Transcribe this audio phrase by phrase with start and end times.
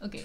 [0.00, 0.18] Oké.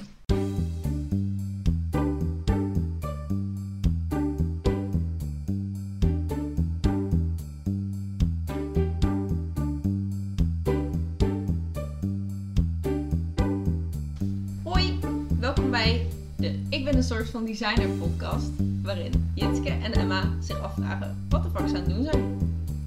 [14.63, 14.99] Hoi,
[15.39, 18.49] welkom bij de Ik ben een soort van designer podcast,
[18.83, 22.37] waarin Jitske en Emma zich afvragen wat de fuck ze aan het doen zijn.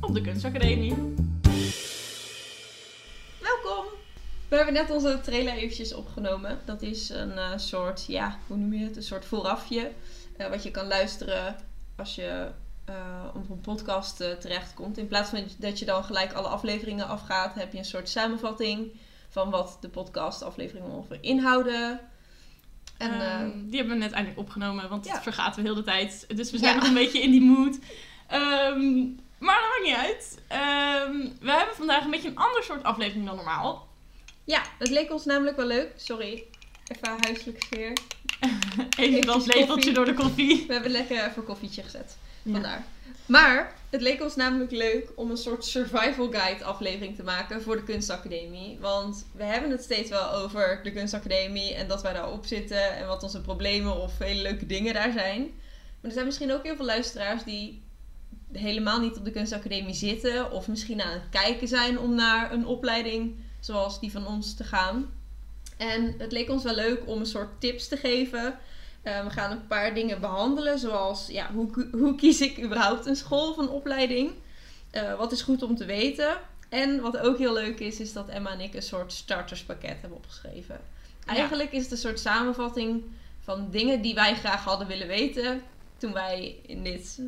[0.00, 0.94] Op de kunstacademie.
[4.64, 6.58] Hebben net onze trailer eventjes opgenomen.
[6.64, 8.96] Dat is een eh, soort, ja, hoe noem je het?
[8.96, 9.90] Een soort voorafje.
[10.36, 11.56] eh, wat je kan luisteren
[11.96, 12.48] als je
[12.84, 12.94] eh,
[13.34, 14.98] op een podcast terechtkomt.
[14.98, 18.92] In plaats van dat je dan gelijk alle afleveringen afgaat, heb je een soort samenvatting
[19.28, 22.00] van wat de podcastafleveringen ongeveer inhouden.
[22.98, 25.12] En eh, Ehm, die hebben we net eindelijk opgenomen, want Ja.
[25.12, 26.24] het vergaten we heel de tijd.
[26.36, 26.78] Dus we zijn Ja.
[26.78, 27.78] nog een beetje in die mood.
[28.26, 29.00] Ehm,
[29.38, 30.38] maar dat maakt niet uit.
[30.48, 33.88] Ehm, we hebben vandaag een beetje een ander soort aflevering dan normaal.
[34.52, 35.92] Ja, het leek ons namelijk wel leuk.
[35.96, 36.44] Sorry,
[36.86, 37.92] even huiselijk sfeer.
[38.98, 40.64] Even dat lepeltje door de koffie.
[40.66, 42.16] We hebben lekker even koffietje gezet.
[42.42, 42.52] Ja.
[42.52, 42.84] Vandaar.
[43.26, 47.76] Maar het leek ons namelijk leuk om een soort survival guide aflevering te maken voor
[47.76, 48.78] de kunstacademie.
[48.80, 53.06] Want we hebben het steeds wel over de kunstacademie en dat wij daarop zitten en
[53.06, 55.40] wat onze problemen of hele leuke dingen daar zijn.
[55.40, 57.82] Maar er zijn misschien ook heel veel luisteraars die
[58.52, 62.66] helemaal niet op de kunstacademie zitten of misschien aan het kijken zijn om naar een
[62.66, 65.10] opleiding zoals die van ons te gaan.
[65.76, 68.58] En het leek ons wel leuk om een soort tips te geven
[69.02, 73.16] uh, we gaan een paar dingen behandelen, zoals ja, hoe, hoe kies ik überhaupt een
[73.16, 74.32] school of een opleiding?
[74.92, 76.36] Uh, wat is goed om te weten?
[76.68, 80.18] En wat ook heel leuk is, is dat Emma en ik een soort starterspakket hebben
[80.18, 80.80] opgeschreven.
[81.26, 81.34] Ja.
[81.34, 83.02] Eigenlijk is het een soort samenvatting
[83.40, 85.62] van dingen die wij graag hadden willen weten
[85.96, 87.20] toen wij in dit.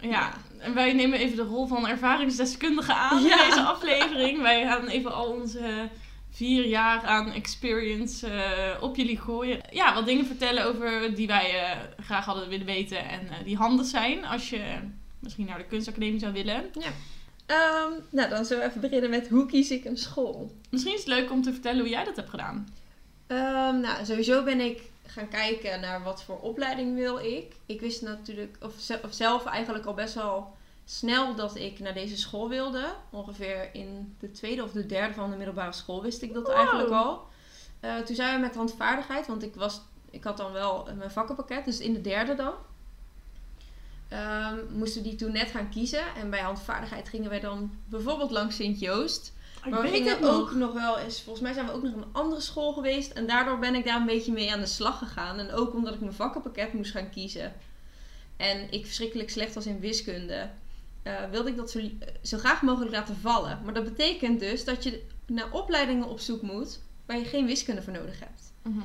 [0.00, 3.42] Ja, en wij nemen even de rol van ervaringsdeskundige aan Ja.
[3.42, 4.42] in deze aflevering.
[4.42, 5.88] Wij gaan even al onze
[6.30, 9.60] vier jaar aan experience eh, op jullie gooien.
[9.70, 13.56] Ja, wat dingen vertellen over die wij eh, graag hadden willen weten en eh, die
[13.56, 14.78] handig zijn als je
[15.18, 16.70] misschien naar de kunstacademie zou willen.
[17.46, 20.52] Um, nou, dan zullen we even beginnen met hoe kies ik een school?
[20.70, 22.68] Misschien is het leuk om te vertellen hoe jij dat hebt gedaan.
[23.26, 27.56] Um, nou, sowieso ben ik gaan kijken naar wat voor opleiding wil ik.
[27.66, 31.94] Ik wist natuurlijk, of, ze- of zelf eigenlijk al best wel snel dat ik naar
[31.94, 32.94] deze school wilde.
[33.10, 36.56] Ongeveer in de tweede of de derde van de middelbare school wist ik dat Wow.
[36.56, 37.26] eigenlijk al.
[37.84, 39.80] Uh, toen zijn we met handvaardigheid, want ik, was,
[40.10, 42.52] ik had dan wel mijn vakkenpakket, dus in de derde dan.
[44.12, 46.14] Um, moesten die toen net gaan kiezen.
[46.16, 49.32] En bij handvaardigheid gingen wij dan bijvoorbeeld langs Sint-Joost.
[49.64, 50.30] Ik Maar we weet gingen nog.
[50.30, 53.12] ook nog wel eens, volgens mij zijn we ook nog een andere school geweest.
[53.12, 55.38] En daardoor ben ik daar een beetje mee aan de slag gegaan.
[55.38, 57.52] En ook omdat ik mijn vakkenpakket moest gaan kiezen.
[58.36, 60.50] En ik verschrikkelijk slecht was in wiskunde.
[61.02, 61.80] eh, wilde ik dat zo,
[62.22, 63.60] zo graag mogelijk laten vallen.
[63.64, 67.82] Maar dat betekent dus dat je naar opleidingen op zoek moet waar je geen wiskunde
[67.82, 68.52] voor nodig hebt.
[68.62, 68.78] Mhm.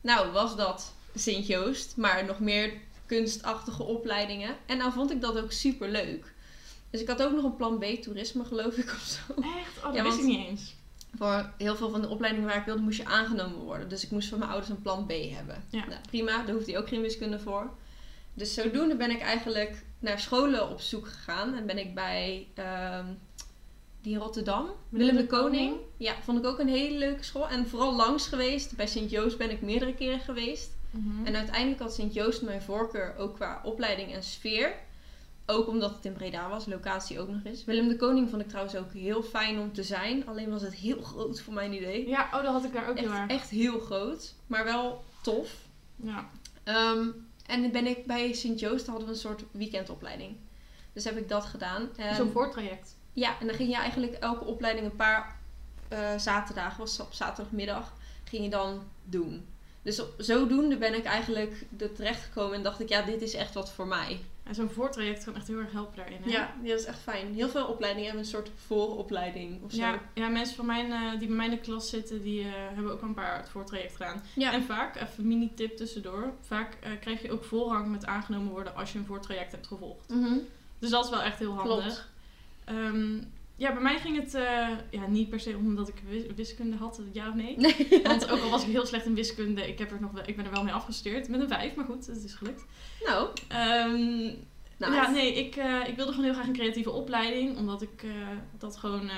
[0.00, 2.72] Nou, was dat Sint-Joost, maar nog meer
[3.06, 4.56] kunstachtige opleidingen.
[4.66, 6.31] En nou vond ik dat ook super leuk.
[6.92, 9.42] Dus ik had ook nog een plan B, toerisme geloof ik of zo.
[9.42, 9.78] Echt?
[9.78, 10.74] Oh, dat Ja, wist ik niet eens.
[11.14, 13.88] Voor heel veel van de opleidingen waar ik wilde, moest je aangenomen worden.
[13.88, 15.64] Dus ik moest van mijn ouders een plan B hebben.
[15.68, 15.86] Ja.
[15.86, 17.70] Nou, prima, daar hoeft hij ook geen wiskunde voor.
[18.34, 21.54] Dus zodoende ben ik eigenlijk naar scholen op zoek gegaan.
[21.54, 23.06] En ben ik bij ehm,
[24.00, 25.76] die in Rotterdam, Willem de Koning.
[25.96, 27.48] Ja, vond ik ook een hele leuke school.
[27.48, 28.76] En vooral langs geweest.
[28.76, 30.70] Bij Sint-Joost ben ik meerdere keren geweest.
[30.90, 31.26] Mhm.
[31.26, 34.74] En uiteindelijk had Sint-Joost mijn voorkeur ook qua opleiding en sfeer.
[35.46, 37.64] Ook omdat het in Breda was, locatie ook nog eens.
[37.64, 40.26] Willem de Koning vond ik trouwens ook heel fijn om te zijn.
[40.26, 42.08] Alleen was het heel groot voor mijn idee.
[42.08, 43.30] Ja, oh, dat had ik daar ook heel Echt, erg.
[43.30, 45.54] echt heel groot, maar wel tof.
[45.96, 46.30] Ja.
[46.64, 47.06] Ehm,
[47.46, 50.36] en dan ben ik bij Sint-Joost hadden we een soort weekendopleiding.
[50.92, 51.88] Dus heb ik dat gedaan.
[52.16, 52.96] Zo'n voortraject.
[53.12, 55.40] ja, en dan ging je eigenlijk elke opleiding een paar
[55.88, 57.92] eh, zaterdagen, was op zaterdagmiddag,
[58.24, 59.46] ging je dan doen.
[59.82, 63.34] Dus op, zodoende ben ik eigenlijk er terecht gekomen en dacht ik, ja, dit is
[63.34, 64.20] echt wat voor mij.
[64.52, 66.22] En zo'n voortraject kan echt heel erg helpen daarin.
[66.22, 66.30] Hè?
[66.30, 67.34] Ja, ja, dat is echt fijn.
[67.34, 69.76] Heel veel opleidingen hebben een soort vooropleiding of zo.
[69.76, 72.48] Ja, ja, mensen van mijn, eh, die bij mij in de klas zitten, die eh,
[72.52, 74.22] hebben ook een paar het voortraject gedaan.
[74.34, 74.52] Ja.
[74.52, 78.92] En vaak, even mini-tip tussendoor, vaak eh, krijg je ook voorrang met aangenomen worden als
[78.92, 80.08] je een voortraject hebt gevolgd.
[80.08, 80.38] Mhm.
[80.78, 81.84] Dus dat is wel echt heel handig.
[81.84, 82.08] Klopt.
[82.64, 83.18] Ehm,
[83.62, 87.00] ja, bij mij ging het eh, ja, niet per se omdat ik wis- wiskunde had,
[87.12, 87.56] ja of nee.
[87.56, 87.88] Nee.
[88.02, 90.36] Want ook al was ik heel slecht in wiskunde, ik, heb er nog wel, ik
[90.36, 91.28] ben er wel mee afgestuurd.
[91.28, 92.64] Met een vijf, maar goed, het is gelukt.
[94.78, 95.02] Nou, nice.
[95.02, 97.56] Ja, nee, ik, eh, ik wilde gewoon heel graag een creatieve opleiding.
[97.56, 98.10] Omdat ik eh,
[98.58, 99.08] dat gewoon...
[99.08, 99.16] eh,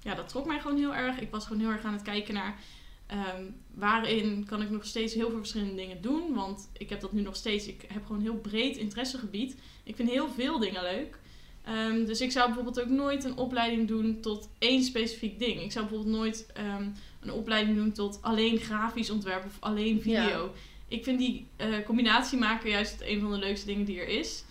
[0.00, 1.20] ja, dat trok mij gewoon heel erg.
[1.20, 2.58] Ik was gewoon heel erg aan het kijken naar...
[3.06, 3.44] ehm,
[3.74, 6.34] waarin kan ik nog steeds heel veel verschillende dingen doen.
[6.34, 7.66] Want ik heb dat nu nog steeds...
[7.66, 9.56] Ik heb gewoon een heel breed interessegebied.
[9.84, 11.18] Ik vind heel veel dingen leuk.
[11.64, 15.60] Ehm, dus ik zou bijvoorbeeld ook nooit een opleiding doen tot één specifiek ding.
[15.60, 16.84] Ik zou bijvoorbeeld nooit ehm,
[17.20, 20.52] een opleiding doen tot alleen grafisch ontwerp of alleen video.
[20.88, 24.44] Ik vind die eh, combinatie maken juist een van de leukste dingen die er is.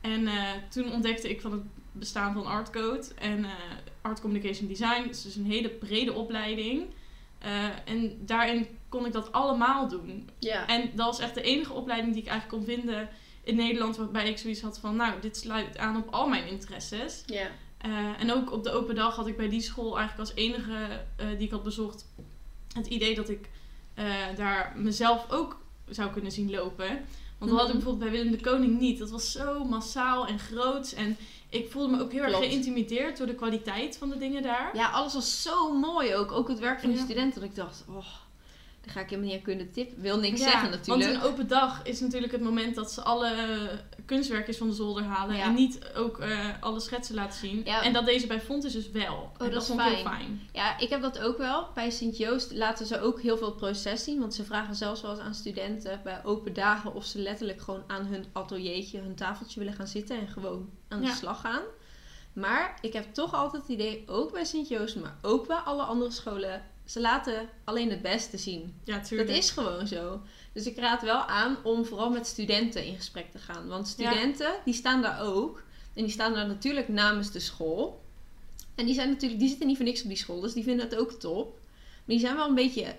[0.00, 1.62] En eh, toen ontdekte ik van het
[1.92, 3.50] bestaan van Artcode en eh,
[4.00, 5.02] Art Communication Design.
[5.02, 6.82] Het is dus een hele brede opleiding.
[7.84, 10.28] En daarin kon ik dat allemaal doen.
[10.38, 10.66] Ja.
[10.66, 13.08] En dat was echt de enige opleiding die ik eigenlijk kon vinden
[13.48, 17.22] in Nederland waarbij ik zoiets had van, nou, dit sluit aan op al mijn interesses.
[17.26, 17.46] Ja.
[17.78, 17.90] Eh,
[18.20, 20.76] en ook op de open dag had ik bij die school eigenlijk als enige
[21.16, 22.06] eh, die ik had bezocht
[22.72, 23.48] het idee dat ik
[23.94, 24.04] eh,
[24.36, 26.88] daar mezelf ook zou kunnen zien lopen.
[27.38, 27.82] Want dat had ik Mhm.
[27.84, 28.98] bijvoorbeeld bij Willem de Koning niet.
[28.98, 30.94] Dat was zo massaal en groots.
[30.94, 31.16] En
[31.48, 34.70] ik voelde me ook heel erg geïntimideerd door de kwaliteit van de dingen daar.
[34.76, 36.32] ja, alles was zo mooi ook.
[36.32, 36.96] Ook het werk van Ja.
[37.04, 37.40] studenten.
[37.40, 38.06] Dat ik dacht, oh,
[38.88, 40.02] daar ga ik helemaal niet aan kunnen tippen.
[40.02, 41.10] Wil niks Ja, zeggen natuurlijk.
[41.10, 43.30] Want een open dag is natuurlijk het moment dat ze alle
[44.04, 45.36] kunstwerkjes van de zolder halen.
[45.36, 45.44] Ja.
[45.44, 47.60] En niet ook eh, alle schetsen laten zien.
[47.64, 47.82] Ja.
[47.82, 49.30] En dat deze bij Font is dus wel.
[49.38, 50.40] en dat dat is vond ik heel fijn.
[50.52, 51.66] Ja, ik heb dat ook wel.
[51.74, 54.20] Bij Sint-Joost laten ze ook heel veel proces zien.
[54.20, 57.82] Want ze vragen zelfs wel eens aan studenten bij open dagen of ze letterlijk gewoon
[57.86, 61.62] aan hun ateliertje, hun tafeltje willen gaan zitten en gewoon aan de slag gaan.
[62.32, 66.10] Maar ik heb toch altijd het idee, ook bij Sint-Joost, maar ook bij alle andere
[66.10, 68.74] scholen, ze laten alleen het beste zien.
[68.84, 69.28] Ja, tuurlijk.
[69.28, 70.20] Dat is gewoon zo.
[70.52, 73.66] Dus ik raad wel aan om vooral met studenten in gesprek te gaan.
[73.66, 75.62] Want studenten, die staan daar ook.
[75.94, 78.00] En die staan daar natuurlijk namens de school.
[78.74, 80.40] En die zijn natuurlijk, die zitten niet voor niks op die school.
[80.40, 81.46] Dus die vinden het ook top.
[81.94, 82.94] Maar die zijn wel een beetje,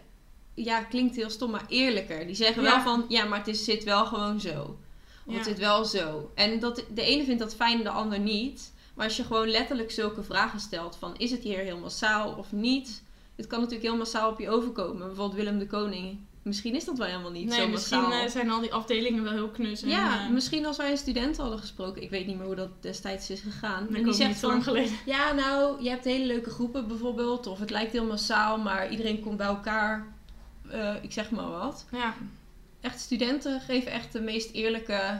[0.54, 2.26] ja, klinkt heel stom, maar eerlijker.
[2.26, 2.70] Die zeggen Ja.
[2.70, 4.78] wel van, ja, maar het is, zit wel gewoon zo.
[5.26, 5.38] Of Ja.
[5.38, 6.32] het zit wel zo.
[6.36, 8.72] En dat, de ene vindt dat fijn, de ander niet.
[8.94, 12.52] Maar als je gewoon letterlijk zulke vragen stelt van, is het hier heel massaal of
[12.52, 13.02] niet?
[13.40, 15.08] Het kan natuurlijk heel massaal op je overkomen.
[15.08, 16.18] Bijvoorbeeld Willem de Koning.
[16.42, 19.32] Misschien is dat wel helemaal niet Nee, zo misschien eh, zijn al die afdelingen wel
[19.32, 19.82] heel knus.
[19.82, 22.02] En, ja, eh, misschien als wij een student hadden gesproken.
[22.02, 23.96] Ik weet niet meer hoe dat destijds is gegaan.
[23.96, 24.98] en die zegt niet zo lang van, geleden.
[25.16, 27.48] ja nou, je hebt hele leuke groepen bijvoorbeeld.
[27.48, 30.08] Of het lijkt heel massaal, maar iedereen komt bij elkaar.
[30.70, 31.86] Eh, ik zeg maar wat.
[31.92, 32.16] Ja,
[32.82, 35.20] Echt studenten geven echt de meest eerlijke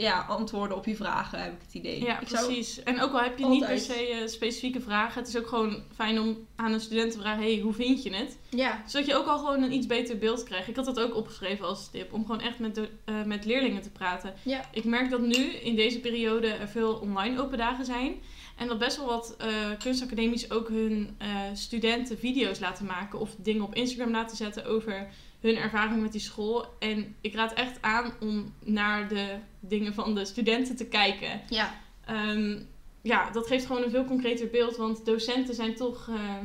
[0.00, 2.04] ja, antwoorden op je vragen, heb ik het idee.
[2.04, 2.82] ja ik zou- precies.
[2.82, 5.82] En ook al heb je niet per se eh, specifieke vragen, het is ook gewoon
[5.94, 8.38] fijn om aan een student te vragen: hey, hoe vind je het?
[8.48, 10.68] ja, Zodat je ook al gewoon een iets beter beeld krijgt.
[10.68, 13.82] Ik had dat ook opgeschreven als tip, om gewoon echt met, de, eh, met leerlingen
[13.82, 14.34] te praten.
[14.42, 14.68] Ja.
[14.72, 18.14] Ik merk dat nu in deze periode er veel online open dagen zijn.
[18.56, 19.48] En dat best wel wat eh
[19.78, 21.16] kunstacademies ook hun
[21.54, 25.08] studenten video's laten maken of dingen op Instagram laten zetten over
[25.42, 26.66] hun ervaring met die school.
[26.78, 29.26] En ik raad echt aan om naar de
[29.60, 31.40] dingen van de studenten te kijken.
[31.48, 31.80] ja.
[32.06, 32.58] Ehm,
[33.02, 36.36] ja, dat geeft gewoon een veel concreter beeld, want docenten zijn toch, eh,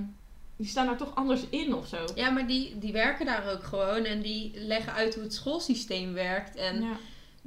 [0.55, 1.97] die staan daar toch anders in of zo.
[2.15, 4.03] ja, maar die, die werken daar ook gewoon.
[4.03, 6.55] En die leggen uit hoe het schoolsysteem werkt.
[6.55, 6.97] En Ja.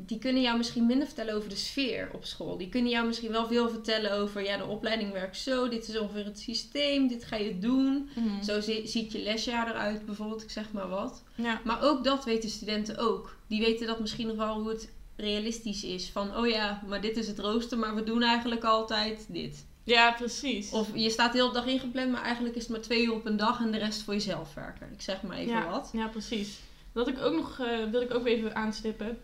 [0.06, 2.56] Die kunnen jou misschien minder vertellen over de sfeer op school.
[2.56, 5.98] Die kunnen jou misschien wel veel vertellen over, ja, de opleiding werkt zo, dit is
[5.98, 8.08] ongeveer het systeem, dit ga je doen.
[8.14, 8.42] Mhm.
[8.42, 11.22] Zo zi- ziet je lesjaar eruit, bijvoorbeeld, ik zeg maar wat.
[11.34, 11.60] ja.
[11.64, 13.36] Maar ook dat weten studenten ook.
[13.46, 16.10] Die weten dat misschien nog wel hoe het realistisch is.
[16.10, 19.64] Van, oh ja, maar dit is het rooster, maar we doen eigenlijk altijd dit.
[19.84, 20.70] ja, precies.
[20.70, 23.26] Of je staat de hele dag ingepland, maar eigenlijk is het maar twee uur op
[23.26, 24.88] een dag en de rest voor jezelf werken.
[24.92, 25.90] Ik zeg maar even ja, wat.
[25.92, 26.58] Ja, precies.
[26.92, 29.18] Dat ik ook nog, eh, wil ik ook even aanstippen.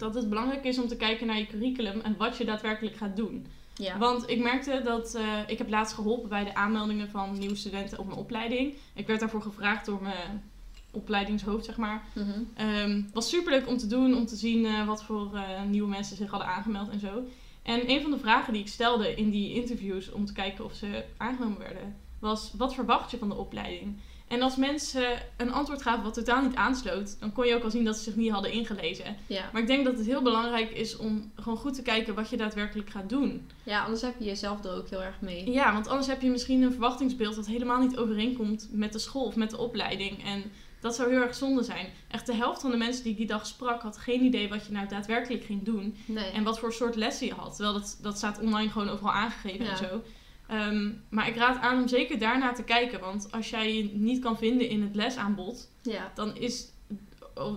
[0.00, 3.16] Dat het belangrijk is om te kijken naar je curriculum en wat je daadwerkelijk gaat
[3.16, 3.46] doen.
[3.74, 3.98] Ja.
[3.98, 7.98] Want ik merkte dat, eh, ik heb laatst geholpen bij de aanmeldingen van nieuwe studenten
[7.98, 8.74] op mijn opleiding.
[8.94, 10.42] Ik werd daarvoor gevraagd door mijn
[10.90, 12.04] opleidingshoofd, zeg maar.
[12.14, 12.28] Mhm.
[12.54, 15.88] Ehm, was super leuk om te doen, om te zien eh, wat voor eh, nieuwe
[15.88, 17.22] mensen zich hadden aangemeld en zo.
[17.62, 20.74] En een van de vragen die ik stelde in die interviews om te kijken of
[20.74, 23.96] ze aangenomen werden, was: wat verwacht je van de opleiding?
[24.30, 25.04] En als mensen
[25.36, 28.02] een antwoord gaven wat totaal niet aansloot, dan kon je ook al zien dat ze
[28.02, 29.16] zich niet hadden ingelezen.
[29.26, 29.50] ja.
[29.52, 32.36] Maar ik denk dat het heel belangrijk is om gewoon goed te kijken wat je
[32.36, 33.46] daadwerkelijk gaat doen.
[33.62, 35.50] ja, anders heb je jezelf er ook heel erg mee.
[35.52, 39.24] Ja, want anders heb je misschien een verwachtingsbeeld dat helemaal niet overeenkomt met de school
[39.24, 40.24] of met de opleiding.
[40.24, 40.42] En
[40.80, 41.86] dat zou heel erg zonde zijn.
[42.08, 44.66] Echt de helft van de mensen die ik die dag sprak had geen idee wat
[44.66, 45.96] je nou daadwerkelijk ging doen.
[46.06, 46.30] Nee.
[46.30, 47.56] En wat voor soort lessen je had.
[47.56, 49.70] Terwijl dat, dat staat online gewoon overal aangegeven Ja.
[49.70, 50.02] en zo.
[50.50, 53.00] Ehm, maar ik raad aan om zeker daarna te kijken.
[53.00, 56.12] Want als jij je niet kan vinden in het lesaanbod, Ja.
[56.14, 56.68] dan is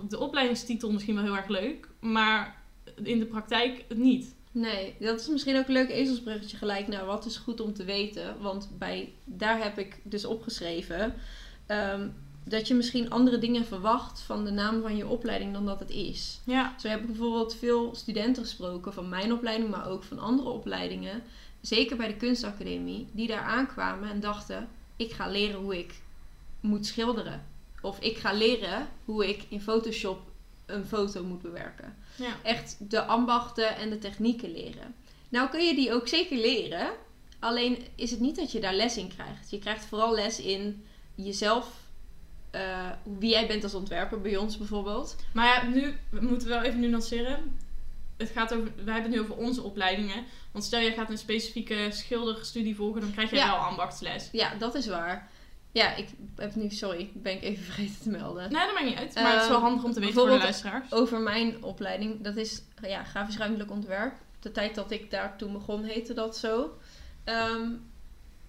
[0.08, 1.88] de opleidingstitel misschien wel heel erg leuk.
[2.00, 2.62] Maar
[3.02, 4.34] in de praktijk niet.
[4.52, 7.84] Nee, dat is misschien ook een leuk ezelsbruggetje gelijk naar wat is goed om te
[7.84, 8.40] weten.
[8.40, 11.14] Want bij, daar heb ik dus opgeschreven
[11.66, 12.08] ehm,
[12.44, 15.90] dat je misschien andere dingen verwacht van de naam van je opleiding dan dat het
[15.90, 16.40] is.
[16.44, 20.48] Ja, Zo heb ik bijvoorbeeld veel studenten gesproken van mijn opleiding, maar ook van andere
[20.48, 21.22] opleidingen.
[21.66, 25.94] Zeker bij de kunstacademie, die daar aankwamen en dachten: ik ga leren hoe ik
[26.60, 27.46] moet schilderen.
[27.82, 30.20] Of ik ga leren hoe ik in Photoshop
[30.66, 32.36] een foto moet bewerken ja.
[32.42, 34.94] echt de ambachten en de technieken leren.
[35.28, 36.90] Nou kun je die ook zeker leren.
[37.38, 39.50] Alleen is het niet dat je daar les in krijgt.
[39.50, 41.66] Je krijgt vooral les in jezelf,
[42.50, 45.16] eh, wie jij bent als ontwerper, bij ons bijvoorbeeld.
[45.32, 47.58] Maar ja, nu we moeten we wel even nuanceren.
[48.16, 50.24] Het gaat over, wij hebben het nu over onze opleidingen.
[50.52, 53.46] Want stel jij gaat een specifieke schilderstudie volgen, dan krijg je Ja.
[53.46, 54.28] wel ambachtsles.
[54.32, 55.30] Ja, dat is waar.
[55.72, 58.52] Ja, ik heb nu, sorry, ben ik even vergeten te melden.
[58.52, 59.14] Nee, dat maakt niet uit.
[59.14, 60.92] Maar het is wel Ehm, handig om te weten voor de luisteraars.
[60.92, 64.14] Over mijn opleiding, dat is ja, grafisch ruimtelijk ontwerp.
[64.40, 66.78] De tijd dat ik daar toen begon heette dat zo.
[67.24, 67.68] Ehm,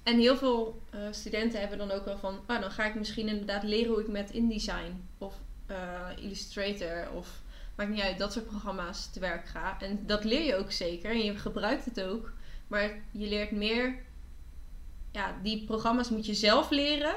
[0.03, 3.27] en heel veel eh, studenten hebben dan ook wel van, ah, dan ga ik misschien
[3.27, 5.33] inderdaad leren hoe ik met InDesign of
[5.65, 7.41] eh, Illustrator of
[7.75, 9.77] maakt niet uit, dat soort programma's te werk ga.
[9.79, 12.31] En dat leer je ook zeker en je gebruikt het ook.
[12.67, 13.95] Maar je leert meer,
[15.11, 17.15] ja, die programma's moet je zelf leren.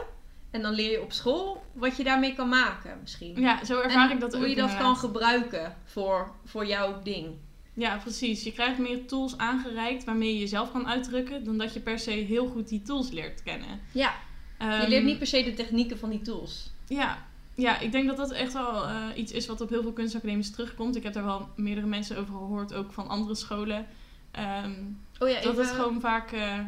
[0.51, 3.41] En dan leer je op school wat je daarmee kan maken misschien.
[3.41, 7.03] Ja, zo ervaar En ik dat hoe ook je dat kan gebruiken voor, voor jouw
[7.03, 7.35] ding.
[7.75, 8.43] Ja, precies.
[8.43, 12.11] Je krijgt meer tools aangereikt waarmee je jezelf kan uitdrukken, dan dat je per se
[12.11, 13.81] heel goed die tools leert kennen.
[13.93, 14.15] Ja,
[14.59, 16.71] je Ehm, leert niet per se de technieken van die tools.
[16.87, 17.27] Ja,
[17.59, 20.51] ja, ik denk dat dat echt wel eh, iets is wat op heel veel kunstacademies
[20.51, 20.97] terugkomt.
[20.97, 23.87] Ik heb daar wel meerdere mensen over gehoord, ook van andere scholen.
[24.31, 24.73] Ehm,
[25.19, 26.59] Oh ja, dat even, het gewoon vaak eh,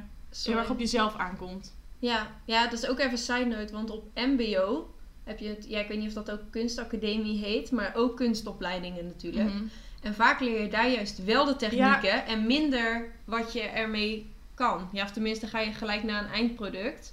[0.44, 1.74] heel erg op jezelf aankomt.
[1.98, 4.94] Ja, ja, dat is ook even side note, want op MBO
[5.24, 9.06] heb je het, ja, ik weet niet of dat ook kunstacademie heet, maar ook kunstopleidingen
[9.06, 9.48] natuurlijk.
[9.48, 9.62] Mhm.
[10.02, 14.88] En vaak leer je daar juist wel de technieken en minder wat je ermee kan.
[14.92, 17.12] Ja, of tenminste ga je gelijk naar een eindproduct.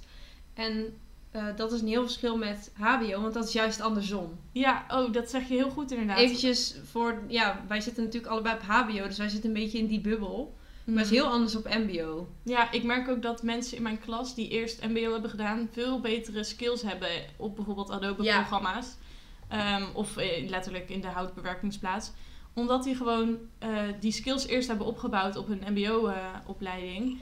[0.54, 0.98] En
[1.30, 4.38] eh, dat is een heel verschil met HBO, want dat is juist andersom.
[4.52, 6.18] Ja, oh, dat zeg je heel goed inderdaad.
[6.18, 9.86] Eventjes voor, ja, wij zitten natuurlijk allebei op HBO, dus wij zitten een beetje in
[9.86, 10.56] die bubbel.
[10.84, 10.94] Mhm.
[10.96, 12.28] Maar het is heel anders op MBO.
[12.42, 16.00] Ja, ik merk ook dat mensen in mijn klas die eerst MBO hebben gedaan, veel
[16.00, 17.94] betere skills hebben op bijvoorbeeld Ja.
[17.94, 18.96] Adobe-programma's.
[19.48, 22.10] Ehm, of eh, letterlijk in de houtbewerkingsplaats.
[22.54, 23.70] Omdat die gewoon eh,
[24.00, 27.18] die skills eerst hebben opgebouwd op hun MBO-opleiding.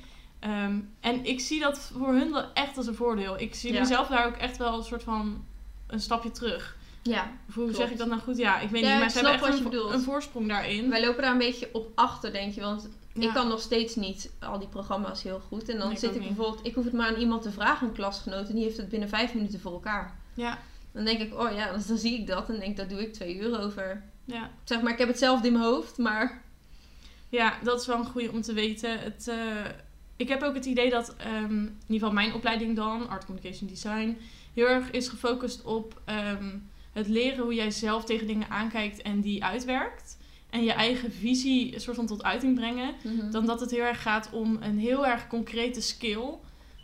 [0.47, 3.41] Ehm, en ik zie dat voor hun wel echt als een voordeel.
[3.41, 3.81] Ik zie Ja.
[3.81, 5.45] mezelf daar ook echt wel een soort van
[5.87, 6.76] een stapje terug.
[7.03, 7.76] Ja, hoe Klopt.
[7.76, 8.37] zeg ik dat nou goed?
[8.37, 9.93] Ja, ik weet Ja, niet, maar ze hebben echt wat een, je vo- bedoelt.
[9.93, 10.91] een voorsprong daarin.
[10.91, 12.61] wij lopen daar een beetje op achter, denk je.
[12.61, 13.23] Want Ja.
[13.29, 15.69] ik kan nog steeds niet al die programma's heel goed.
[15.69, 16.29] En dan Nee, zit ik niet.
[16.37, 18.49] bijvoorbeeld, ik hoef het maar aan iemand te vragen, een klasgenoot.
[18.49, 20.15] En die heeft het binnen vijf minuten voor elkaar.
[20.35, 20.59] Ja,
[20.93, 22.49] Dan denk ik, oh ja, dan zie ik dat.
[22.49, 24.03] En denk daar doe ik twee uur over.
[24.25, 24.50] ja.
[24.65, 26.43] Zeg maar, ik heb hetzelfde in mijn hoofd, maar...
[27.29, 28.99] Ja, dat is wel een goede om te weten.
[29.00, 29.37] Het, eh,
[30.17, 33.69] ik heb ook het idee dat, ehm, in ieder geval mijn opleiding dan, Art Communication
[33.69, 34.17] Design,
[34.55, 36.57] heel erg is gefocust op ehm,
[36.93, 40.17] het leren hoe jij zelf tegen dingen aankijkt en die uitwerkt.
[40.51, 42.95] En je eigen visie een soort van tot uiting brengen.
[43.31, 46.29] Dan dat het heel erg gaat om een heel erg concrete skill.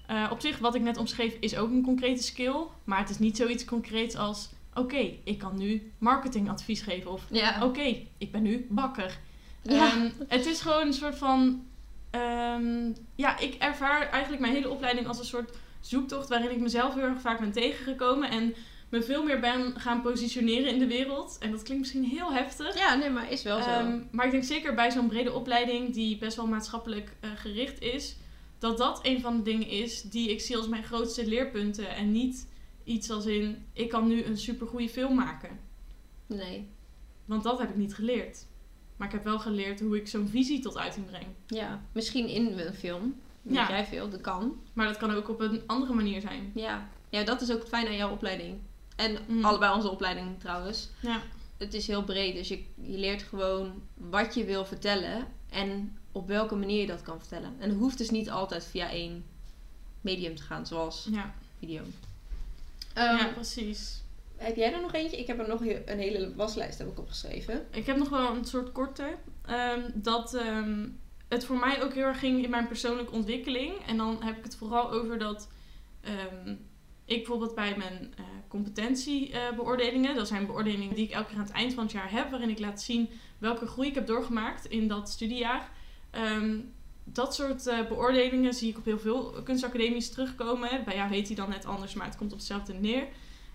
[0.07, 2.55] Eh, op zich, wat ik net omschreef, is ook een concrete skill.
[2.85, 7.11] Maar het is niet zoiets concreets als: oké, ik kan nu marketingadvies geven.
[7.11, 7.65] Of Ja.
[7.65, 9.19] oké, ik ben nu bakker.
[9.63, 9.93] Ja.
[9.93, 11.65] Ehm, het is gewoon een soort van.
[12.13, 16.95] Ehm, ja, ik ervaar eigenlijk mijn hele opleiding als een soort zoektocht waarin ik mezelf
[16.95, 18.55] heel erg vaak ben tegengekomen en
[18.89, 21.37] me veel meer ben gaan positioneren in de wereld.
[21.41, 22.79] En dat klinkt misschien heel heftig.
[22.79, 23.69] ja, nee, maar is wel zo.
[23.69, 27.81] Ehm, maar ik denk zeker bij zo'n brede opleiding die best wel maatschappelijk eh, gericht
[27.81, 28.17] is,
[28.59, 31.89] dat dat een van de dingen is die ik zie als mijn grootste leerpunten.
[31.89, 32.49] En niet
[32.85, 35.59] iets als in, ik kan nu een supergoeie film maken.
[36.27, 36.69] nee.
[37.25, 38.47] Want dat heb ik niet geleerd.
[39.03, 41.27] Maar ik heb wel geleerd hoe ik zo'n visie tot uiting breng.
[41.47, 43.21] Ja, misschien in een film.
[43.43, 43.69] Weet Ja.
[43.69, 44.61] jij veel, dat kan.
[44.73, 46.51] Maar dat kan ook op een andere manier zijn.
[46.55, 46.89] Ja.
[47.09, 48.59] ja, dat is ook het fijne aan jouw opleiding.
[48.97, 49.45] En Mm.
[49.45, 50.89] allebei onze opleiding trouwens.
[51.01, 51.23] Ja,
[51.57, 56.27] Het is heel breed, dus je, je leert gewoon wat je wil vertellen en op
[56.29, 57.55] welke manier je dat kan vertellen.
[57.59, 59.25] En het hoeft dus niet altijd via één
[60.01, 61.35] medium te gaan, zoals ja.
[61.59, 61.83] video.
[62.95, 64.02] ja Ehm, precies.
[64.43, 65.19] Heb jij er nog eentje?
[65.19, 67.67] Ik heb er nog een hele waslijst heb ik opgeschreven.
[67.71, 69.17] Ik heb nog wel een soort korte.
[69.47, 70.89] ehm, dat ehm,
[71.29, 73.73] het voor mij ook heel erg ging in mijn persoonlijke ontwikkeling.
[73.87, 75.49] En dan heb ik het vooral over dat
[76.01, 76.51] ehm,
[77.05, 81.53] ik bijvoorbeeld bij mijn eh, competentiebeoordelingen, dat zijn beoordelingen die ik elke keer aan het
[81.53, 84.89] eind van het jaar heb, waarin ik laat zien welke groei ik heb doorgemaakt in
[84.89, 85.71] dat studiejaar.
[87.05, 90.85] Dat soort eh, beoordelingen zie ik op heel veel kunstacademies terugkomen.
[90.85, 93.07] Bij jou heet die dan net anders, maar het komt op hetzelfde neer.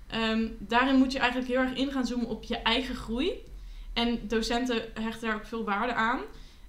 [0.07, 3.31] Ehm, daarin moet je eigenlijk heel erg in gaan zoomen op je eigen groei.
[3.93, 6.19] En docenten hechten daar ook veel waarde aan.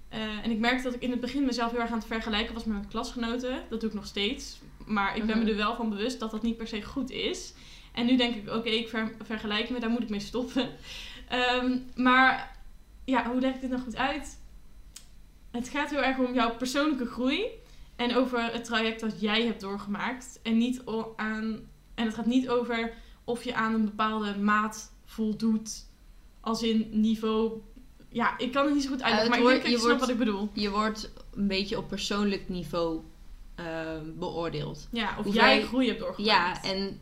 [0.09, 2.53] Eh, en ik merkte dat ik in het begin mezelf heel erg aan het vergelijken
[2.53, 3.63] was met mijn klasgenoten.
[3.69, 4.59] Dat doe ik nog steeds.
[4.85, 5.51] Maar ik ben me Mhm.
[5.51, 7.53] er wel van bewust dat dat niet per se goed is.
[7.93, 10.69] En nu denk ik, oké, ik ver- vergelijk me, daar moet ik mee stoppen.
[11.29, 12.57] Ehm, maar
[13.05, 14.39] ja, hoe leg ik dit nou goed uit?
[15.51, 17.43] Het gaat heel erg om jouw persoonlijke groei.
[17.95, 20.39] En over het traject dat jij hebt doorgemaakt.
[20.43, 20.81] En, niet
[21.15, 21.59] aan,
[21.95, 22.93] en het gaat niet over
[23.29, 25.85] of je aan een bepaalde maat voldoet.
[26.39, 27.61] Als in niveau
[28.11, 29.99] ja, ik kan het niet zo goed uitleggen, maar ik denk dat je je snapt
[29.99, 30.49] wat ik bedoel.
[30.53, 33.01] Je wordt een beetje op persoonlijk niveau
[33.55, 34.87] ehm, beoordeeld.
[34.91, 36.65] Ja, of jij groei hebt doorgemaakt.
[36.65, 36.99] Ja, en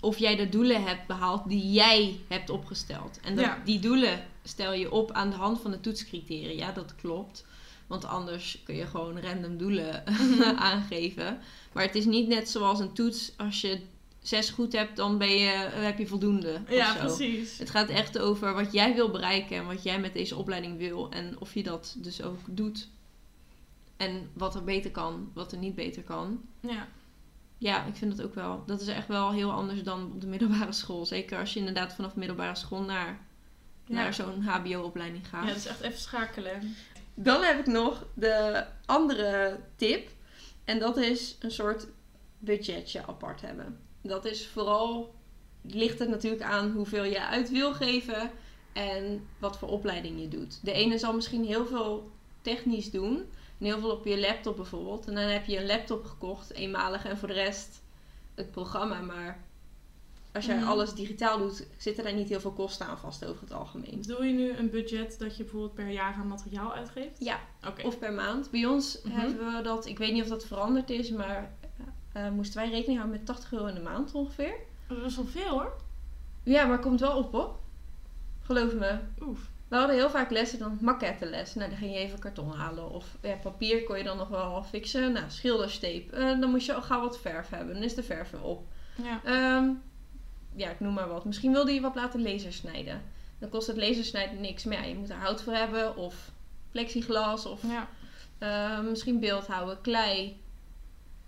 [0.00, 3.20] of jij de doelen hebt behaald die jij hebt opgesteld.
[3.22, 3.62] En dat, Ja.
[3.64, 7.46] die doelen stel je op aan de hand van de toetscriteria, dat klopt.
[7.86, 10.04] Want anders kun je gewoon random doelen
[10.70, 11.38] aangeven.
[11.72, 13.32] Maar het is niet net zoals een toets.
[13.36, 13.80] Als je
[14.22, 16.60] zes goed hebt, dan ben je, heb je voldoende.
[16.68, 16.98] Ja, zo.
[16.98, 17.58] precies.
[17.58, 21.10] Het gaat echt over wat jij wil bereiken en wat jij met deze opleiding wil.
[21.10, 22.88] En of je dat dus ook doet.
[23.96, 26.40] En wat er beter kan, wat er niet beter kan.
[26.60, 26.88] Ja.
[27.58, 28.62] Ja, ik vind dat ook wel.
[28.66, 31.06] Dat is echt wel heel anders dan op de middelbare school.
[31.06, 33.20] Zeker als je inderdaad vanaf middelbare school naar,
[33.84, 33.94] Ja.
[33.94, 35.42] naar zo'n HBO-opleiding gaat.
[35.42, 36.74] ja, dat is echt even schakelen.
[37.14, 40.10] Dan heb ik nog de andere tip.
[40.64, 41.86] En dat is een soort
[42.38, 43.78] budgetje apart hebben.
[44.02, 45.14] Dat is vooral,
[45.62, 48.30] ligt het natuurlijk aan hoeveel je uit wil geven
[48.72, 50.58] en wat voor opleiding je doet.
[50.64, 52.10] De ene zal misschien heel veel
[52.42, 53.16] technisch doen.
[53.58, 55.06] En heel veel op je laptop bijvoorbeeld.
[55.08, 57.04] En dan heb je een laptop gekocht, eenmalig.
[57.04, 57.82] En voor de rest
[58.34, 59.00] het programma.
[59.00, 59.44] Maar
[60.32, 60.68] als jij Mhm.
[60.68, 63.98] alles digitaal doet, zitten daar niet heel veel kosten aan vast over het algemeen.
[64.00, 67.16] Bedoel je nu een budget dat je bijvoorbeeld per jaar aan materiaal uitgeeft?
[67.24, 67.86] Ja, Oké.
[67.86, 68.50] Of per maand.
[68.50, 69.18] Bij ons Mhm.
[69.20, 71.54] hebben we dat, ik weet niet of dat veranderd is, maar
[72.12, 74.54] eh, moesten wij rekening houden met 80 euro in de maand ongeveer.
[74.86, 75.72] Dat is wel veel hoor.
[76.42, 77.58] Ja, maar het komt wel op hoor.
[78.42, 78.98] Geloof me.
[79.20, 79.48] Oef.
[79.68, 81.54] We hadden heel vaak lessen dan maquetteles.
[81.54, 82.90] Nou, dan ging je even karton halen.
[82.90, 85.12] Of ja, papier kon je dan nog wel fixen.
[85.12, 86.12] Nou, schildersteep.
[86.12, 87.74] Eh, dan moest je al gauw wat verf hebben.
[87.74, 88.66] Dan is de verf weer op.
[89.02, 89.20] Ja.
[89.24, 89.68] Ehm,
[90.54, 91.24] ja, ik noem maar wat.
[91.24, 93.02] Misschien wilde je wat laten lasersnijden.
[93.38, 94.64] Dan kost het lasersnijden niks.
[94.64, 95.96] Maar ja, je moet er hout voor hebben.
[95.96, 96.30] Of
[96.70, 97.46] plexiglas.
[97.46, 97.88] Of ja.
[98.38, 100.40] Eh, misschien beeldhouden, klei.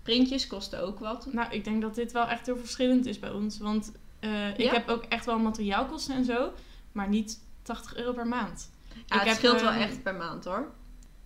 [0.03, 1.27] Printjes kosten ook wat.
[1.31, 3.57] Nou, ik denk dat dit wel echt heel verschillend is bij ons.
[3.57, 4.71] Want eh, ik Ja?
[4.71, 6.51] heb ook echt wel materiaalkosten en zo.
[6.91, 8.71] Maar niet 80 euro per maand.
[8.93, 10.71] Ja, ik het heb, scheelt wel ehm, echt per maand hoor.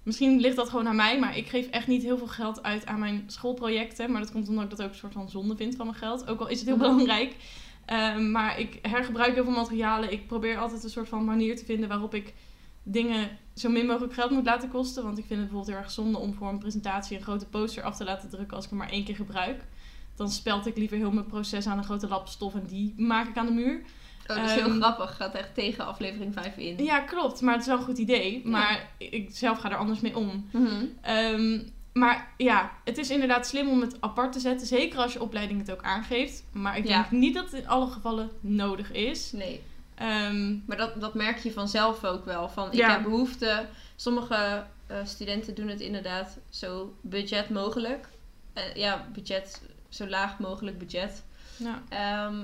[0.04, 2.86] Misschien ligt dat gewoon aan mij, maar ik geef echt niet heel veel geld uit
[2.86, 4.12] aan mijn schoolprojecten.
[4.12, 6.28] Maar dat komt omdat ik dat ook een soort van zonde vind van mijn geld.
[6.28, 7.36] Ook al is het heel belangrijk.
[7.86, 10.12] Ehm, maar ik hergebruik heel veel materialen.
[10.12, 12.34] Ik probeer altijd een soort van manier te vinden waarop ik
[12.84, 15.04] dingen zo min mogelijk geld moet laten kosten.
[15.04, 17.84] Want ik vind het bijvoorbeeld heel erg zonde om voor een presentatie een grote poster
[17.84, 19.62] af te laten drukken als ik hem maar één keer gebruik.
[20.16, 23.28] Dan speld ik liever heel mijn proces aan een grote lap stof en die maak
[23.28, 23.82] ik aan de muur.
[24.28, 25.16] Oh, dat is heel Ehm, grappig.
[25.16, 26.84] Gaat echt tegen aflevering 5 in.
[26.84, 27.42] Ja, klopt.
[27.42, 28.42] Maar het is wel een goed idee.
[28.48, 30.50] Maar ik zelf ga er anders mee om.
[30.52, 30.86] Mhm.
[31.02, 31.60] Ehm,
[31.94, 34.68] maar ja, het is inderdaad slim om het apart te zetten.
[34.68, 36.44] Zeker als je opleiding het ook aangeeft.
[36.52, 36.96] Maar ik Ja.
[37.02, 39.32] denk niet dat het in alle gevallen nodig is.
[39.32, 39.62] Nee.
[39.98, 42.50] Ehm, Maar dat, dat merk je vanzelf ook wel.
[42.50, 42.92] Van, ik Ja.
[42.92, 43.66] heb behoefte.
[43.96, 48.08] Sommige eh, studenten doen het inderdaad zo budget mogelijk.
[48.54, 51.24] Eh, ja, budget, zo laag mogelijk budget.
[51.58, 51.82] ja.
[51.90, 52.36] Ehm,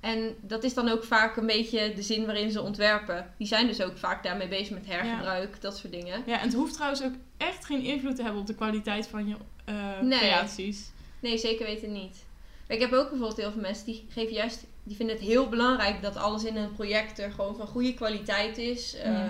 [0.00, 3.34] en dat is dan ook vaak een beetje de zin waarin ze ontwerpen.
[3.38, 6.22] Die zijn dus ook vaak daarmee bezig met hergebruik, dat soort dingen.
[6.26, 9.28] ja, en het hoeft trouwens ook echt geen invloed te hebben op de kwaliteit van
[9.28, 10.18] je eh, Nee.
[10.18, 10.90] creaties.
[11.20, 12.24] Nee, zeker weten niet.
[12.68, 16.02] Ik heb ook bijvoorbeeld heel veel mensen die geven juist, die vinden het heel belangrijk
[16.02, 18.94] dat alles in een project er gewoon van goede kwaliteit is.
[18.94, 19.28] Eh,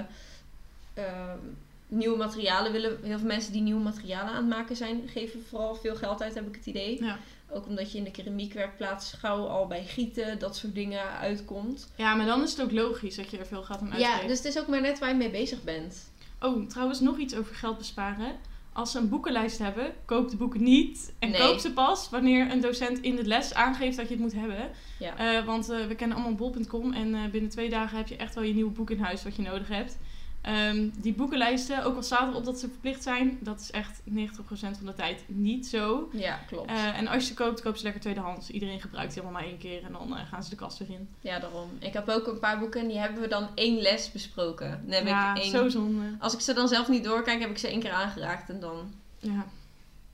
[0.94, 1.38] ehm,
[1.86, 5.74] nieuwe materialen willen, heel veel mensen die nieuwe materialen aan het maken zijn, geven vooral
[5.74, 7.04] veel geld uit, heb ik het idee.
[7.04, 7.18] Ja.
[7.50, 11.88] Ook omdat je in de keramiekwerkplaats gauw al bij gieten, dat soort dingen uitkomt.
[11.96, 14.20] ja, maar dan is het ook logisch dat je er veel geld aan uitgeeft.
[14.20, 16.10] Ja, dus het is ook maar net waar je mee bezig bent.
[16.40, 18.36] Oh, trouwens nog iets over geld besparen.
[18.72, 21.14] Als ze een boekenlijst hebben, koop de boeken niet.
[21.18, 21.40] En Nee.
[21.40, 24.70] koop ze pas wanneer een docent in de les aangeeft dat je het moet hebben.
[24.98, 25.16] Ja.
[25.16, 28.34] Eh, want eh, we kennen allemaal bol.com en eh, binnen twee dagen heb je echt
[28.34, 29.98] wel je nieuwe boek in huis wat je nodig hebt.
[30.42, 34.76] Ehm, die boekenlijsten, ook al staat erop dat ze verplicht zijn, dat is echt 90%
[34.76, 36.08] van de tijd niet zo.
[36.12, 36.70] Ja, klopt.
[36.70, 38.50] Eh, en als je ze koopt, koop ze lekker tweedehands.
[38.50, 40.90] Iedereen gebruikt die allemaal maar één keer en dan eh, gaan ze de kast weer
[40.90, 41.08] in.
[41.20, 41.70] ja, daarom.
[41.78, 44.82] Ik heb ook een paar boeken en die hebben we dan één les besproken.
[44.84, 45.50] Dan heb ja, ik één...
[45.50, 46.16] zo zonde.
[46.18, 48.92] Als ik ze dan zelf niet doorkijk, heb ik ze één keer aangeraakt en dan...
[49.18, 49.46] Ja.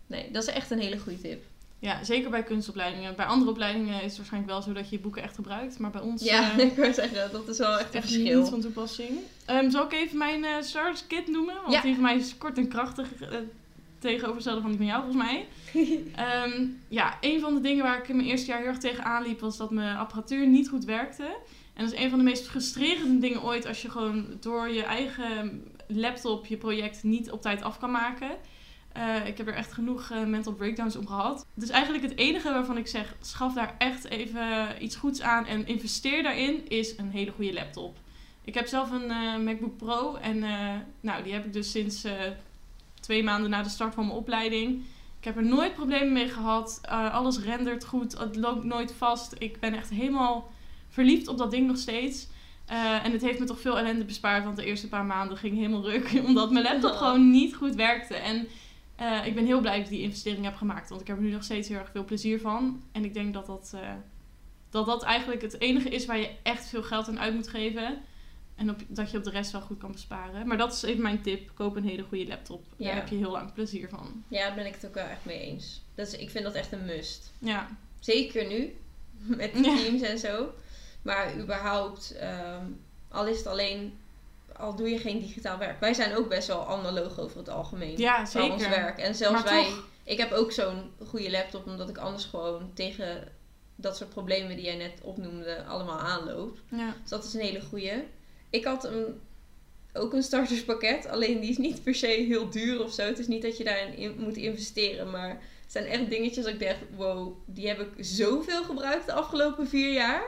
[0.07, 1.45] Nee, dat is echt een hele goede tip.
[1.79, 3.17] Ja, zeker bij kunstopleidingen.
[3.17, 5.79] Bij andere opleidingen is het waarschijnlijk wel zo dat je je boeken echt gebruikt.
[5.79, 8.41] Maar bij ons Ja, eh, ik wil zeggen, dat is wel echt een echt verschil.
[8.41, 9.11] niet van toepassing.
[9.47, 11.55] Ehm, zal ik even mijn eh starters kit noemen?
[11.55, 11.81] Want Ja.
[11.81, 13.09] die van mij is kort en krachtig
[13.99, 15.47] tegenovergestelde van die van jou volgens mij.
[16.27, 19.23] Ehm, ja, een van de dingen waar ik in mijn eerste jaar heel erg tegen
[19.23, 21.23] liep was dat mijn apparatuur niet goed werkte.
[21.75, 24.83] En dat is een van de meest frustrerende dingen ooit als je gewoon door je
[24.83, 28.31] eigen laptop je project niet op tijd af kan maken.
[28.92, 31.46] Eh, ik heb er echt genoeg eh, mental breakdowns om gehad.
[31.55, 35.66] Dus eigenlijk het enige waarvan ik zeg, schaf daar echt even iets goeds aan en
[35.66, 37.96] investeer daarin, is een hele goede laptop.
[38.44, 42.05] Ik heb zelf een eh, MacBook Pro en eh, nou, die heb ik dus sinds
[42.05, 42.12] eh,
[43.01, 44.85] twee maanden na de start van mijn opleiding.
[45.18, 46.79] Ik heb er nooit problemen mee gehad.
[46.83, 48.18] Eh, alles rendert goed.
[48.18, 49.35] Het loopt nooit vast.
[49.38, 50.51] Ik ben echt helemaal
[50.88, 52.29] verliefd op dat ding nog steeds.
[52.66, 55.57] Eh, en het heeft me toch veel ellende bespaard, want de eerste paar maanden ging
[55.57, 56.12] helemaal ruk.
[56.27, 58.14] Omdat mijn laptop gewoon niet goed werkte.
[58.14, 58.48] En
[58.98, 60.88] eh, ik ben heel blij dat ik die investering heb gemaakt.
[60.88, 62.82] Want ik heb er nu nog steeds heel erg veel plezier van.
[62.92, 63.90] En ik denk dat dat, eh,
[64.70, 67.98] dat, dat eigenlijk het enige is waar je echt veel geld aan uit moet geven.
[68.54, 70.46] En op, dat je op de rest wel goed kan besparen.
[70.46, 71.50] Maar dat is even mijn tip.
[71.54, 72.64] Koop een hele goede laptop.
[72.76, 72.87] Ja.
[72.87, 74.24] Daar heb je heel lang plezier van.
[74.28, 75.82] Ja, daar ben ik het ook wel echt mee eens.
[75.94, 77.32] Dat is, ik vind dat echt een must.
[77.38, 77.68] Ja,
[78.00, 78.76] Zeker nu,
[79.18, 79.76] met Ja.
[79.76, 80.52] teams en zo.
[81.02, 82.64] Maar überhaupt, ehm,
[83.08, 83.92] al is het alleen,
[84.59, 85.81] al doe je geen digitaal werk.
[85.81, 87.99] Wij zijn ook best wel analoog over het algemeen.
[87.99, 88.79] ja Voor ons zeker.
[88.79, 88.99] werk.
[88.99, 89.88] En zelfs Maar wij, toch.
[90.05, 93.33] ik heb ook zo'n goede laptop, omdat ik anders gewoon tegen
[93.77, 96.59] dat soort problemen die jij net opnoemde allemaal aanloop.
[96.71, 96.94] Ja.
[97.01, 98.05] Dus dat is een hele goede.
[98.51, 99.21] Ik had een,
[99.92, 103.03] ook een starterspakket, alleen die is niet per se heel duur of zo.
[103.03, 106.55] Het is niet dat je daarin in moet investeren, maar het zijn echt dingetjes dat
[106.55, 110.23] ik dacht, wow, die heb ik zoveel gebruikt de afgelopen vier jaar.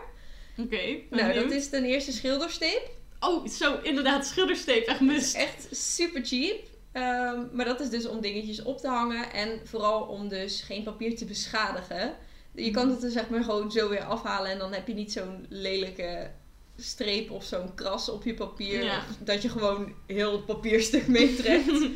[0.58, 0.96] Oké.
[1.10, 2.90] Nou, dat is ten eerste schildersteep.
[3.20, 5.34] Oh, zo, inderdaad, schildersteep, echt must.
[5.34, 6.60] Echt super cheap.
[6.92, 10.82] Ehm, maar dat is dus om dingetjes op te hangen en vooral om dus geen
[10.82, 12.14] papier te beschadigen.
[12.54, 15.12] Je kan het er zeg maar gewoon zo weer afhalen en dan heb je niet
[15.12, 16.30] zo'n lelijke
[16.76, 18.84] streep of zo'n kras op je papier.
[18.84, 19.04] Ja.
[19.18, 21.72] Dat je gewoon heel het papierstuk meetrekt.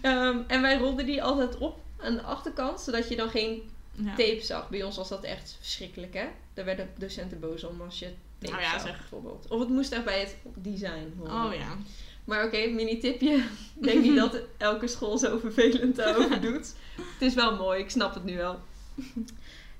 [0.00, 4.14] Ehm, en wij rolden die altijd op aan de achterkant, zodat je dan geen Ja.
[4.16, 4.68] tape zag.
[4.68, 6.24] Bij ons was dat echt verschrikkelijk, hè?
[6.54, 8.98] Daar werden docenten boos om als je Nou ja, zeg.
[8.98, 9.46] bijvoorbeeld.
[9.48, 11.44] Of het moest echt bij het design horen.
[11.44, 11.76] Oh ja.
[12.24, 13.34] Maar oké, mini tipje.
[13.80, 16.74] Ik denk niet dat elke school zo vervelend daarover doet.
[16.96, 18.60] Het is wel mooi, ik snap het nu wel.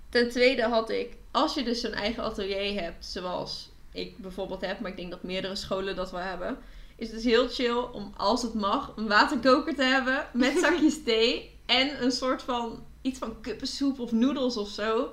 [0.09, 4.81] Ten tweede had ik, als je dus zo'n eigen atelier hebt, zoals ik bijvoorbeeld heb,
[4.81, 6.59] maar ik denk dat meerdere scholen dat wel hebben,
[6.97, 11.03] is het dus heel chill om, als het mag, een waterkoker te hebben met zakjes
[11.05, 15.12] thee en een soort van iets van kuppensoep of noedels of zo.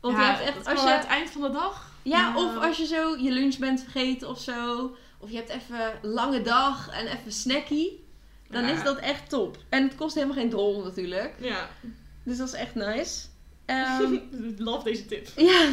[0.00, 1.87] Want ja, je hebt echt, als je, aan het eind van de dag.
[2.02, 2.46] Ja, Nou.
[2.58, 4.96] of als je zo je lunch bent vergeten of zo.
[5.18, 8.04] Of je hebt even een lange dag en even snackie.
[8.50, 8.72] Dan Ja.
[8.72, 9.56] is dat echt top.
[9.68, 11.34] En het kost helemaal geen drol natuurlijk.
[11.40, 11.68] Ja,
[12.22, 13.26] Dus dat is echt nice.
[13.66, 14.18] Ehm,
[14.58, 15.28] love deze tip.
[15.36, 15.68] ja,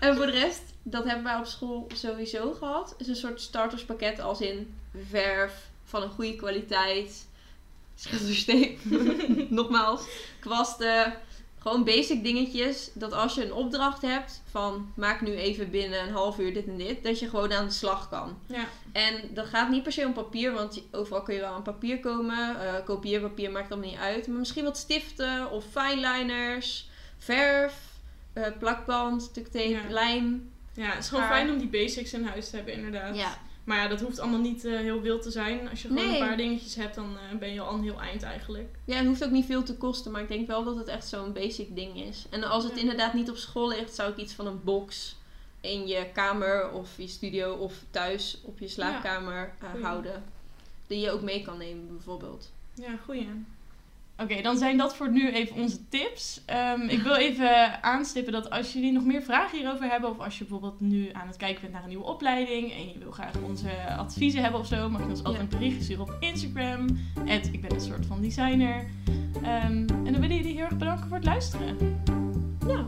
[0.00, 2.94] en voor de rest, dat hebben wij op school sowieso gehad.
[2.98, 4.74] Is een soort starterspakket als in
[5.08, 7.26] verf van een goede kwaliteit.
[7.94, 8.78] Schildersteep.
[9.58, 10.06] Nogmaals.
[10.40, 11.14] Kwasten.
[11.66, 12.90] Gewoon basic dingetjes.
[12.94, 16.66] Dat als je een opdracht hebt van maak nu even binnen een half uur dit
[16.66, 17.02] en dit.
[17.04, 18.38] Dat je gewoon aan de slag kan.
[18.46, 18.64] Ja.
[18.92, 22.00] En dat gaat niet per se om papier, want overal kun je wel aan papier
[22.00, 22.60] komen.
[22.60, 24.26] Eh, kopieerpapier maakt allemaal niet uit.
[24.26, 27.74] Maar misschien wat stiften of fineliners, verf,
[28.32, 29.80] eh, plakband, duct tape, Ja.
[29.88, 30.50] lijm.
[30.74, 33.16] ja, het is gewoon fijn om die basics in huis te hebben, inderdaad.
[33.16, 35.68] Ja, Maar ja, dat hoeft allemaal niet eh, heel wild te zijn.
[35.68, 36.20] Als je gewoon Nee.
[36.20, 38.76] een paar dingetjes hebt, dan eh, ben je al een heel eind eigenlijk.
[38.84, 41.06] ja, het hoeft ook niet veel te kosten, maar ik denk wel dat het echt
[41.08, 42.26] zo'n basic ding is.
[42.30, 42.80] En als het Ja.
[42.80, 45.16] inderdaad niet op school ligt, zou ik iets van een box
[45.60, 50.24] in je kamer of je studio of thuis op je slaapkamer eh, houden.
[50.86, 52.52] Die je ook mee kan nemen, bijvoorbeeld.
[52.74, 53.28] Ja, goeie.
[54.18, 56.42] Oké, dan zijn dat voor nu even onze tips.
[56.46, 60.38] Ehm, ik wil even aanstippen dat als jullie nog meer vragen hierover hebben, of als
[60.38, 63.34] je bijvoorbeeld nu aan het kijken bent naar een nieuwe opleiding en je wil graag
[63.42, 66.86] onze adviezen hebben of zo, mag je ons altijd een berichtje sturen op Instagram.
[67.52, 68.86] ik ben een soort van designer.
[69.42, 71.76] Ehm, en dan willen jullie heel erg bedanken voor het luisteren.
[72.66, 72.84] Ja.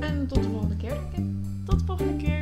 [0.00, 1.24] En tot de volgende keer, denk ik.
[1.64, 2.35] Tot de volgende keer.